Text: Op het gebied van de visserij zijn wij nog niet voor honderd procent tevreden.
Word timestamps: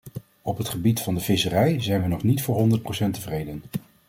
Op 0.41 0.57
het 0.57 0.69
gebied 0.69 0.99
van 0.99 1.15
de 1.15 1.19
visserij 1.21 1.81
zijn 1.81 1.99
wij 1.99 2.09
nog 2.09 2.23
niet 2.23 2.41
voor 2.41 2.55
honderd 2.55 2.81
procent 2.81 3.13
tevreden. 3.13 3.61